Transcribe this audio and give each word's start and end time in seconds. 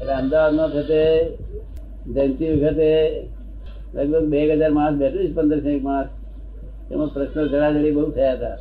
એટલે 0.00 0.12
અમદાવાદમાં 0.12 0.68
થતે 0.68 1.26
જયંતિ 2.14 2.50
વખતે 2.50 3.20
લગભગ 3.94 4.24
બે 4.24 4.54
હજાર 4.54 4.70
માણસ 4.70 4.98
બેઠું 4.98 5.28
છે 5.28 5.32
પંદર 5.32 5.66
એક 5.66 5.82
માણસ. 5.82 6.08
એમાં 6.92 7.06
પ્રશ્નો 7.06 7.48
જડાજડી 7.48 7.90
બહુ 7.90 8.10
થયા 8.10 8.32
હતા. 8.32 8.56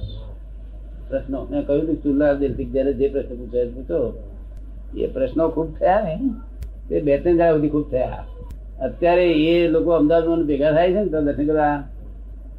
પ્રશ્નો. 1.10 1.48
મેં 1.52 1.66
કહ્યું 1.68 1.84
હતું 1.84 2.04
ચુલ્લા 2.04 2.34
દિલથી 2.34 2.66
જયારે 2.66 2.94
જે 2.94 3.08
પ્રશ્ન 3.08 3.36
પૂછાય 3.36 3.68
પૂછો. 3.68 4.24
એ 4.98 5.08
પ્રશ્નો 5.08 5.50
ખૂબ 5.50 5.78
થયા 5.78 6.02
ને. 6.02 6.20
તે 6.90 7.02
બે 7.02 7.18
ત્રણ 7.18 7.36
જણા 7.36 7.52
સુધી 7.52 7.70
ખૂબ 7.70 7.92
થયા. 7.92 8.26
અત્યારે 8.82 9.32
એ 9.32 9.68
લોકો 9.68 9.92
અમદાવાદમાં 9.92 10.44
ભેગા 10.44 10.72
થાય 10.72 10.92
છે 10.92 10.96
ને, 10.96 11.06
તો 11.06 11.22
દર્શન 11.22 11.48
કરવા. 11.48 11.84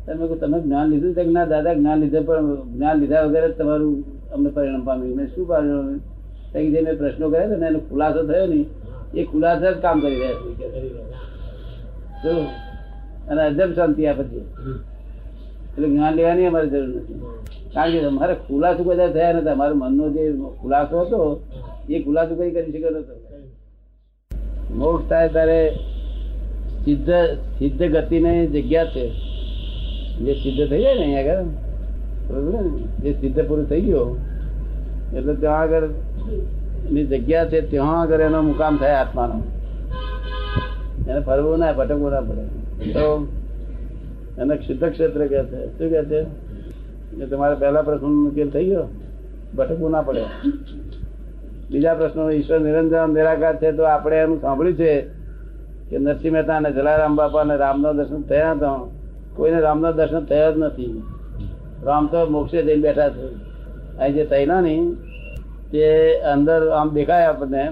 તમે 0.06 0.36
તમે 0.36 0.60
જ્ઞાન 0.60 0.88
લીધું 0.88 1.14
છે 1.14 1.24
ના? 1.24 1.44
દાદા, 1.44 1.74
જ્ઞાન 1.74 1.98
લીધે 1.98 2.20
પણ, 2.20 2.56
જ્ઞાન 2.56 2.98
લીધા 2.98 3.22
વગર 3.22 3.48
જ 3.48 3.52
તમારું 3.52 4.04
અમને 4.32 4.50
પરિણામ 4.50 4.84
પામ્યું. 4.84 5.16
મેં 5.16 5.26
શું 5.26 5.48
પામ્યું? 5.48 6.00
કારણ 6.52 6.66
કે 6.66 6.74
જે 6.74 6.82
મેં 6.82 6.96
પ્રશ્નો 6.98 7.26
કર્યા 7.28 7.46
હતા 7.46 7.58
ને 7.58 7.66
એનો 7.66 7.80
ખુલાસો 7.88 8.20
થયો 8.24 8.46
ને 8.46 8.58
એ 9.14 9.24
ખુલાસા 9.26 9.72
જ 9.72 9.80
કામ 9.80 9.98
કરી 10.00 10.16
રહ્યા 10.16 10.38
છે 10.54 10.68
જો, 12.24 12.32
અને 13.28 13.40
અજબ 13.42 13.70
શાંતિ 13.74 14.02
આ 14.06 14.14
પછી 14.14 14.42
એટલે 15.68 15.86
જ્ઞાન 15.86 16.14
લેવાની 16.16 16.46
અમારે 16.46 16.68
જરૂર 16.68 16.88
નથી 16.90 17.18
કારણ 17.74 17.92
કે 17.94 18.06
અમારે 18.06 18.34
ખુલાસો 18.44 18.82
બધા 18.84 19.10
થયા 19.10 19.34
નથી 19.34 19.52
અમારો 19.52 19.74
મનનો 19.76 20.04
જે 20.14 20.22
ખુલાસો 20.60 20.96
હતો 21.02 21.18
એ 21.88 22.02
ખુલાસો 22.04 22.32
કઈ 22.34 22.50
કરી 22.52 22.68
શક્યો 22.68 22.92
નતો 22.92 23.14
મોક્ષ 24.74 25.04
થાય 25.08 25.28
ત્યારે 25.28 25.60
સિદ્ધ 26.84 27.10
સિદ્ધ 27.58 27.82
ગતિની 27.94 28.40
જગ્યા 28.54 28.92
છે 28.92 29.04
જે 30.20 30.32
સિદ્ધ 30.36 30.62
થઈ 30.68 30.82
જાય 30.82 30.94
ને 30.96 31.04
અહીંયા 31.06 31.34
આગળ 31.34 31.48
બરોબર 32.28 32.52
ને? 32.56 32.70
જે 33.02 33.10
સિદ્ધ 33.20 33.40
પૂરું 33.48 33.66
થઈ 33.66 33.82
ગયો 33.82 34.06
એટલે 35.14 35.34
ત્યાં 35.36 35.60
આગળ 35.64 35.86
ની 36.92 37.06
જગ્યા 37.06 37.44
છે 37.44 37.60
ત્યાં 37.60 38.00
આગળ 38.00 38.20
એનો 38.20 38.42
મુકામ 38.42 38.76
થાય 38.76 38.90
આત્માનો. 38.90 39.42
એને 41.10 41.20
ફરવું 41.20 41.58
ના, 41.58 41.72
ભટકવું 41.72 42.10
ના 42.10 42.20
પડે. 42.20 42.44
તો 42.92 43.28
એને 44.38 44.56
ક્ષુદ્ધ 44.56 44.84
ક્ષેત્ર 44.84 45.26
કે 45.26 45.44
છે. 45.44 45.66
શું 45.66 45.90
કે 45.90 46.04
છે? 46.04 46.20
એ 47.22 47.26
તમારે 47.26 47.54
પહેલા 47.54 47.82
પ્રશ્ન 47.82 48.06
ઉકેલ 48.06 48.50
થઈ 48.50 48.64
ગયો? 48.64 48.86
ભટકવું 49.56 49.90
ના 49.90 50.02
પડે. 50.02 50.24
બીજા 51.70 51.94
પ્રશ્નો 51.94 52.30
ઈશ્વર 52.30 52.60
નિરંજન 52.60 53.10
નિરાકાર 53.10 53.56
છે, 53.56 53.72
તો 53.72 53.82
આપણે 53.82 54.16
એનું 54.16 54.40
સાંભળ્યું 54.40 54.76
છે 54.76 55.00
કે 55.90 55.98
નરસિંહ 55.98 56.34
મહેતા 56.34 56.56
અને 56.56 56.72
જલારામ 56.72 57.16
બાપા 57.16 57.40
અને 57.40 57.56
રામના 57.56 57.92
દર્શન 57.92 58.22
થયા 58.22 58.54
તો 58.54 58.92
કોઈને 59.34 59.60
રામના 59.60 59.90
દર્શન 59.90 60.24
થયા 60.24 60.50
જ 60.50 60.58
નથી. 60.58 61.02
રામ 61.82 62.06
તો 62.06 62.30
મોક્ષે 62.30 62.62
જઈને 62.62 62.82
બેઠા 62.82 63.08
છે. 63.08 63.50
અહીં 63.98 64.14
જે 64.14 64.24
થયેલા 64.24 64.60
નહીં 64.60 64.96
તે 65.70 65.84
અંદર 66.32 66.60
આમ 66.78 66.88
દેખાય 66.94 67.24
આપણને. 67.32 67.64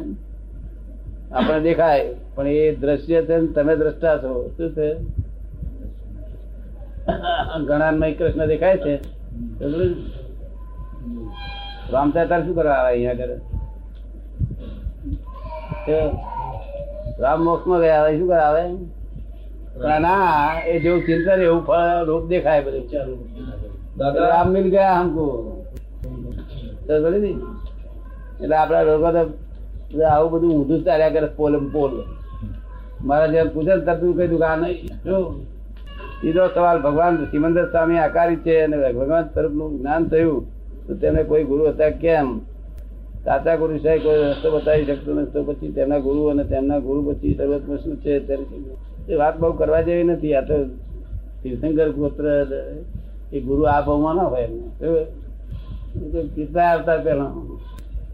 આપણે 1.32 1.60
દેખાય 1.60 2.14
પણ 2.34 2.46
એ 2.48 2.74
દ્રશ્ય 2.82 3.22
છે 3.22 3.36
તમે 3.56 3.74
દ્રષ્ટા 3.76 4.16
છો. 4.18 4.32
શું 4.56 4.70
છે? 4.76 4.88
ઘણા 7.68 7.90
કૃષ્ણ 8.18 8.46
દેખાય 8.46 8.76
છે? 8.84 8.94
રામ 11.92 12.08
તાર 12.10 12.40
શું 12.44 12.54
કરવા 12.54 12.72
આવે 12.72 12.90
અહીંયા 12.92 13.12
આગળ? 13.12 13.32
રામ 17.20 17.38
મોક્ષમાં 17.44 17.80
ગયા 17.80 18.00
આવે 18.00 18.18
શું 18.18 18.28
કરાવે? 18.28 18.64
પણ 19.82 20.00
ના 20.00 20.60
એ 20.66 20.74
જેવું 20.80 21.00
ચિંતન 21.06 21.40
એવું 21.42 21.62
ફળ 21.66 22.04
રૂપ 22.06 22.24
દેખાય 22.28 22.60
બધું. 22.64 22.84
રામ 24.00 24.48
મિલ 24.52 24.66
ગયા 24.70 25.00
હમકો 25.00 25.26
તો 26.86 27.10
ને? 27.10 27.32
એટલે 28.42 28.56
આપડા 28.56 28.82
લોકો 28.82 29.12
તો 29.12 30.04
આવું 30.04 30.30
બધું 30.30 30.52
ઊંધું 30.52 30.84
ચાલ્યા 30.84 31.10
કરે 31.10 31.26
પોલ 31.26 31.70
પોલ. 31.70 32.02
મારા 33.04 33.26
જેમ 33.26 33.48
પૂછે 33.48 33.74
ને 33.74 33.84
તરત 33.84 34.00
કઈ 34.16 34.28
દુકાન 34.28 34.72
શું 34.72 35.42
સીધો 36.20 36.48
સવાલ 36.54 36.82
ભગવાન 36.82 37.24
સિમંદર 37.24 37.70
સ્વામી 37.70 37.98
આકારી 37.98 38.36
છે 38.36 38.60
અને 38.60 38.92
ભગવાન 38.92 39.22
તરફનું 39.22 39.78
જ્ઞાન 39.78 40.08
થયું 40.08 40.46
તો 40.86 40.94
તેમને 40.94 41.22
કોઈ 41.22 41.44
ગુરુ 41.44 41.68
હતા 41.68 41.90
કેમ? 41.90 42.38
સાચા 43.24 43.56
ગુરુ 43.56 43.78
સાહેબ 43.78 44.02
કોઈ 44.02 44.18
રસ્તો 44.18 44.50
બતાવી 44.50 44.84
શકતો 44.84 45.14
નથી 45.14 45.30
તો 45.30 45.42
પછી 45.44 45.72
તેમના 45.72 45.98
ગુરુ 45.98 46.24
અને 46.24 46.44
તેમના 46.44 46.78
ગુરુ 46.78 47.12
પછી 47.12 47.34
સર્વત્વ 47.34 47.76
શું 47.76 47.96
છે? 47.96 48.18
તેની- 48.18 49.12
એ 49.12 49.14
વાત 49.14 49.40
બહુ 49.40 49.52
કરવા 49.52 49.80
જેવી 49.80 50.04
નથી. 50.04 50.34
આ 50.34 50.40
તો 50.40 50.64
તીર્થંકર 51.42 51.90
ગોત્ર 51.90 52.46
એ 53.32 53.40
ગુરુ 53.40 53.62
આ 53.62 53.80
ભાવમાં 53.80 54.16
ના 54.16 54.22
હોય 54.22 54.42
એમને. 54.42 55.04
કેટલા 56.36 56.62
આવતા 56.62 56.96
પહેલા. 56.96 57.32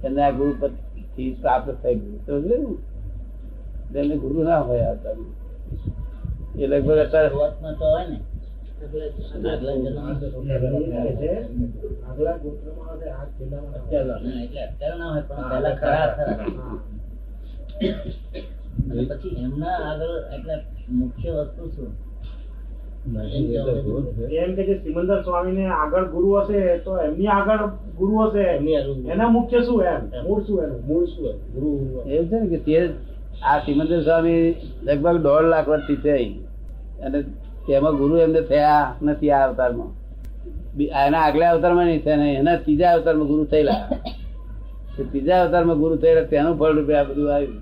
એમને 0.05 0.21
આ 0.23 0.33
ગુરુ 0.33 0.53
થી 1.13 1.31
પ્રાપ્ત 1.41 1.69
થઈ 1.83 1.95
ગયું 1.95 2.19
તો 2.27 2.33
સમજ્યો 2.35 2.71
ને? 4.03 4.15
ગુરુ 4.17 4.39
ના 4.43 4.61
હોય 4.61 4.87
આ. 4.87 5.15
એ 6.57 6.67
લગભગ 6.67 6.99
અત્યારે 6.99 7.29
તો 7.75 7.87
હોય 7.87 8.05
ને 8.05 8.17
આગલા 9.35 9.77
જન્મ 9.77 9.95
ના, 9.95 10.13
ના 14.93 15.09
હોય 15.09 15.23
પણ 15.23 15.49
પહેલા 15.49 15.75
ખરા 15.75 16.07
ખરા. 16.09 16.77
અને 18.83 19.03
પછી 19.05 19.37
એમના 19.39 19.79
આગળ 19.89 20.15
એટલે 20.35 20.55
મુખ્ય 20.93 21.31
વસ્તુ 21.39 21.63
શું 21.69 21.91
એમ 23.05 24.55
કે 24.55 24.63
જે 24.67 24.75
સિમંદર 24.75 25.23
સ્વામી 25.23 25.53
ને 25.53 25.67
આગળ 25.67 26.05
ગુરુ 26.09 26.31
હશે 26.39 26.79
તો 26.79 26.99
એમની 26.99 27.27
આગળ 27.27 27.67
ગુરુ 27.99 28.17
હશે. 28.17 28.45
એના 29.13 29.29
મુખ્ય 29.29 29.61
શું 29.61 29.83
એમ? 29.83 30.01
મૂળ 30.29 30.43
શું 30.43 30.63
એનું? 30.63 30.81
મૂળ 30.87 31.05
શું 31.05 31.27
ગુરુ 31.55 31.69
એવું 32.11 32.29
છે 32.29 32.41
ને 32.41 32.47
કે 32.49 32.57
તે 32.57 32.89
આ 33.43 33.59
સિમંદર 33.59 34.03
સ્વામી 34.03 34.55
લગભગ 34.83 35.17
દોઢ 35.17 35.45
લાખ 35.45 35.69
વર્ષથી 35.69 35.97
છે. 35.97 36.17
અને 37.01 37.23
તેમાં 37.67 37.97
ગુરુ 37.97 38.17
એમને 38.17 38.41
થયા 38.41 38.95
નથી 39.03 39.31
આ 39.31 39.49
અવતારમાં. 39.49 39.91
એના 41.07 41.19
આગલા 41.19 41.51
અવતારમાં 41.51 41.85
નહીં 41.85 42.03
થયા 42.05 42.17
ને 42.17 42.35
એના 42.35 42.57
ત્રીજા 42.57 42.93
અવતારમાં 42.93 43.27
ગુરુ 43.27 43.45
થયેલા. 43.45 43.89
તે 44.97 45.05
ત્રીજા 45.05 45.43
અવતારમાં 45.43 45.79
ગુરુ 45.79 45.97
થયેલા 45.97 46.21
તેનું 46.21 46.59
ફળ 46.59 46.73
રૂપે 46.73 46.95
આ 46.95 47.05
બધું 47.05 47.35
આવ્યું. 47.35 47.55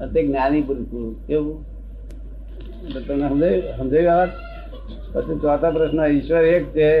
અને 0.00 0.12
તે 0.12 0.26
જ્ઞાની 0.26 0.62
પુરુષ 0.62 0.86
ગુરુ. 0.86 1.14
કેવું 1.26 1.69
તમને 2.80 3.28
સમજાયું? 3.28 3.62
સમજાયું 3.76 4.12
આ 4.12 4.16
વાત? 4.16 4.32
પછી 5.12 5.38
ચોથા 5.38 5.70
પ્રશ્ન, 5.70 6.04
ઈશ્વર 6.04 6.44
એક 6.44 6.64
છે. 6.66 6.92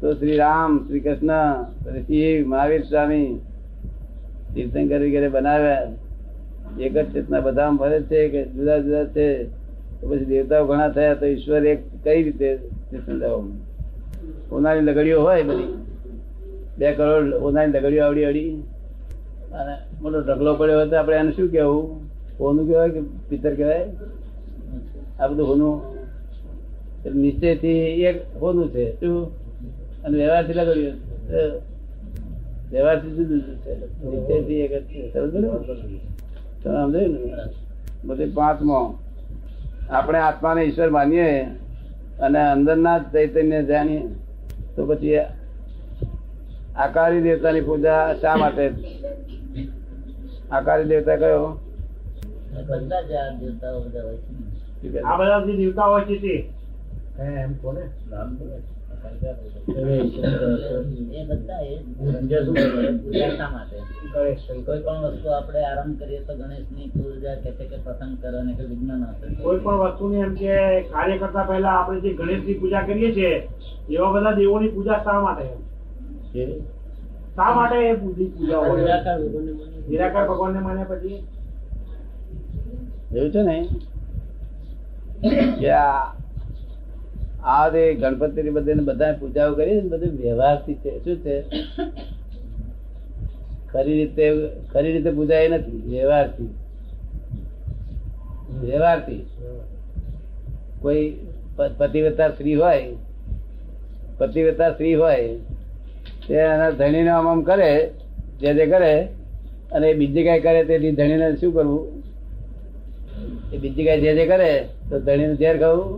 તો 0.00 0.14
શ્રી 0.14 0.36
રામ, 0.36 0.84
શ્રી 0.88 1.00
કૃષ્ણ 1.00 1.62
શિવ, 2.06 2.48
મહાવીર 2.48 2.82
સ્વામી 2.82 3.38
તીર્થંકર 4.54 5.00
વગેરે 5.00 5.28
બનાવ્યા 5.28 5.86
એક 6.80 6.98
જ 6.98 7.12
ચેતના 7.12 7.40
બધા 7.40 7.70
ફરે 7.70 8.00
છે 8.02 8.28
કે 8.28 8.44
જુદા 8.46 8.78
જુદા 8.78 9.04
છે. 9.04 9.28
તો 10.00 10.08
પછી 10.08 10.24
દેવતાઓ 10.24 10.66
ઘણા 10.66 10.88
થયા, 10.88 11.14
તો 11.14 11.26
ઈશ્વર 11.26 11.66
એક 11.66 11.80
કઈ 12.04 12.22
રીતે 12.22 12.58
ઓનાની 14.52 14.80
લગડીઓ 14.80 15.22
હોય 15.22 15.42
બધી. 15.42 15.68
બે 16.78 16.92
કરોડ 16.92 17.34
ઓનાની 17.34 17.72
લગડીઓ 17.72 18.04
આવડી 18.04 18.24
આવડી. 18.24 18.50
અને 19.52 19.74
મોટો 20.02 20.20
ઢગલો 20.20 20.54
પડ્યો 20.54 20.78
હોય 20.78 20.88
તો 20.88 20.96
આપણે 20.96 21.16
એને 21.16 21.32
શું 21.32 21.50
કહેવું? 21.50 21.82
હોનું 22.40 22.66
કહેવાય 22.66 22.90
કે 22.90 23.00
પિત્તર 23.28 23.54
કહેવાય? 23.54 23.90
આ 25.20 25.26
બધું 25.26 25.48
હોનું 25.48 25.98
નિશ્ચયથી 27.14 27.68
એક 27.68 28.36
હોનું 28.42 28.70
છે. 28.70 29.00
શું? 29.00 29.32
અને 30.02 30.18
વ્યવહારથી 30.18 30.52
લગડીઓ 30.52 30.90
છે. 30.90 31.58
વ્યવહારથી 32.70 33.10
જુદું 33.10 33.40
જુદું 33.40 33.56
છે. 33.56 34.06
નિશ્ચયથી 34.06 34.54
એક 34.54 34.86
સમજો 35.12 36.98
ને? 36.98 37.42
બધી 38.04 38.30
પાંચમો. 38.30 38.98
આપણે 39.90 40.18
આત્માને 40.18 40.62
ઈશ્વર 40.62 40.90
માનીએ 40.90 41.42
અને 42.20 42.38
અંદરના 42.38 42.98
ચૈતન્ય 42.98 43.64
જાણીએ. 43.64 44.02
તો 44.76 44.86
પછી 44.86 45.18
આકારી 46.76 47.22
દેવતાની 47.22 47.60
પૂજા 47.60 48.14
શા 48.20 48.36
માટે? 48.36 48.70
આકારી 50.52 50.84
દેવતા 50.84 51.16
કયો? 51.16 51.60
બધા 52.52 53.30
દેવતાઓ 53.40 53.80
બધા 53.80 54.02
હોય 54.02 54.16
છે. 54.16 54.47
આ 55.04 55.16
બધા 55.16 55.46
જે 55.46 55.56
દેવતા 55.56 55.84
હોય 55.84 56.04
છે 56.04 56.18
તે. 56.18 56.50
એમ 57.18 57.54
કોને 57.54 57.80
એ 57.80 57.84
બધા 61.28 61.60
એ 61.60 61.82
પૂજા 61.98 63.36
શા 63.36 63.50
માટે. 63.50 63.76
ગણેશ 64.12 64.46
કોઈ 64.66 64.82
પણ 64.82 65.02
વસ્તુ 65.02 65.28
આપણે 65.28 65.64
આરંભ 65.64 65.98
કરીએ 65.98 66.20
તો 66.20 66.34
ગણેશની 66.34 66.88
પૂજા 66.88 67.36
કે 67.36 67.50
છે 67.50 67.64
કે 67.64 67.76
પ્રસંગ 67.76 68.22
કરે 68.22 68.42
ને 68.42 68.52
કે 68.52 68.64
વિજ્ઞાન 68.64 69.04
આપે 69.04 69.26
કોઈ 69.42 69.58
પણ 69.58 69.76
વસ્તુની 69.76 70.20
એમ 70.20 70.34
કે 70.34 70.82
કાર્ય 70.92 71.18
કરતા 71.18 71.44
પહેલા 71.44 71.70
આપણે 71.70 72.00
જે 72.00 72.14
ગણેશની 72.14 72.54
પૂજા 72.54 72.82
કરીએ 72.82 73.14
છીએ 73.14 73.48
એવા 73.90 74.12
બધા 74.12 74.32
દેવોની 74.32 74.68
પૂજા 74.68 75.04
શા 75.04 75.20
માટે? 75.20 75.48
શા 77.36 77.54
માટે 77.54 77.88
એ 77.88 77.96
બુદ્ધિ 77.96 78.24
પૂજા 78.24 78.58
હોય? 78.58 79.02
નિરાકાર 79.88 80.28
ભગવાન 80.28 80.52
ને 80.52 80.60
માન્યા 80.60 80.84
પછી? 80.84 81.24
એવું 83.14 83.30
છે 83.30 83.42
ને? 83.42 83.68
કે 85.60 85.70
આ 87.44 87.68
જે 87.68 87.94
ગણપતિ 87.94 88.50
બધાને 88.50 88.82
બધા 88.82 89.16
પૂજાઓ 89.20 89.54
કરી 89.54 89.74
ને 89.74 89.80
બધું 89.80 90.20
વ્યવહારથી 90.20 90.74
છે. 90.74 91.04
શું 91.04 91.16
છે? 91.16 91.44
ખરી 93.72 93.92
રીતે 93.92 94.48
ખરી 94.72 94.92
રીતે 94.92 95.10
પૂજા 95.10 95.38
એ 95.38 95.48
નથી. 95.48 95.82
વ્યવહારથી. 95.86 96.54
વ્યવહારથી. 98.60 99.26
કોઈ 100.80 101.16
પ- 101.56 101.70
પતિવ્રતા 101.78 102.28
સ્ત્રી 102.28 102.54
હોય, 102.54 102.94
પતિવ્રતા 104.18 104.70
સ્ત્રી 104.70 104.94
હોય, 104.94 105.36
તે 106.28 106.34
એના 106.34 106.70
ધણીને 106.70 107.08
આમ 107.08 107.28
આમ 107.28 107.42
કરે, 107.42 107.90
જે 108.40 108.54
જે 108.54 108.66
કરે, 108.66 109.08
અને 109.72 109.94
બીજી 109.94 110.24
કાંઈ 110.24 110.40
કરે 110.40 110.64
તેથી 110.64 110.90
ધણીને 110.90 111.36
શું 111.36 111.54
કરવું? 111.54 112.02
એ 113.52 113.58
બીજી 113.58 113.84
કાંઈ 113.84 114.00
જે 114.00 114.14
જે 114.14 114.26
કરે 114.26 114.68
તો 114.88 114.94
ધણીને 115.00 115.34
ઝેર 115.36 115.56
ખાવું? 115.60 115.90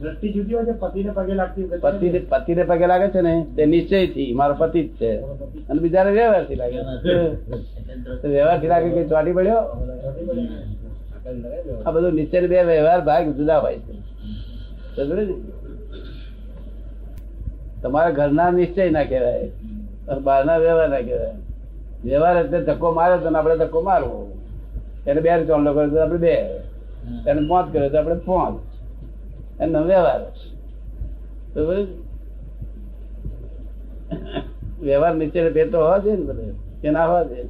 દ્રષ્ટિ 0.00 0.28
જુદી 0.32 0.54
હોય 0.54 0.64
છે 0.64 0.74
પતિને 0.82 1.10
પગે 1.16 1.34
લાગતી 1.40 1.64
વખતે. 1.64 1.82
પતિને 1.84 2.18
પતિને 2.30 2.62
પગે 2.70 2.86
લાગે 2.86 3.08
છે 3.14 3.20
ને 3.20 3.32
તે 3.56 3.62
નિશ્ચયથી 3.66 4.32
મારો 4.38 4.54
પતિ 4.58 4.80
જ 4.84 4.88
છે. 5.00 5.10
અને 5.68 5.78
બીજાને 5.80 6.10
વ્યવહારથી 6.18 6.58
લાગે 6.60 6.78
વ્યવહારથી 8.24 8.70
લાગે 8.72 8.88
કે 8.94 9.02
ચોટી 9.08 9.36
પડ્યો? 9.38 9.62
આ 11.86 11.90
બધું 11.94 12.14
નિશ્ચય 12.14 12.46
બે 12.52 12.58
વ્યવહાર 12.70 13.00
ભાગ 13.08 13.24
જુદા 13.38 13.60
હોય 13.64 13.78
છે. 13.84 13.92
તમારા 17.82 18.16
ઘરના 18.18 18.50
નિશ્ચય 18.50 18.90
ના 18.90 19.06
કહેવાય 19.10 19.48
અને 20.08 20.20
બહારના 20.26 20.58
વ્યવહાર 20.64 20.88
ના 20.94 21.02
કહેવાય. 21.06 21.36
વ્યવહાર 22.04 22.36
એટલે 22.44 22.58
ધક્કો 22.68 22.86
મારે 22.98 23.16
તો 23.22 23.28
આપણે 23.38 23.56
ધક્કો 23.62 23.80
મારવો. 23.88 24.18
એને 25.06 25.20
બે 25.24 25.30
ચોંડો 25.48 25.70
કર્યો 25.72 26.02
આપણે 26.02 26.18
બે. 26.26 26.34
એને 27.26 27.48
પાંચ 27.48 27.72
કર્યો 27.72 27.88
તો 27.88 27.98
આપણે 27.98 28.14
પોંચ 28.14 28.60
એનો 29.60 29.84
વ્યવહાર? 29.84 30.20
વ્યવહાર 34.80 35.14
નીચે 35.14 35.50
ભેદ 35.50 35.72
તો 35.72 35.78
હોવા 35.78 35.98
જોઈએ 35.98 36.16
ને 36.16 36.22
બધે. 36.22 36.52
કે 36.82 36.90
ના 36.90 37.06
હોવા 37.06 37.22
જોઈએ. 37.22 37.44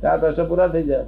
સાત 0.00 0.22
વર્ષો 0.24 0.44
પૂરા 0.44 0.68
થઈ 0.68 0.82
જાય. 0.82 1.04